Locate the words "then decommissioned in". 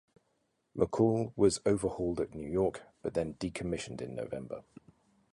3.13-4.15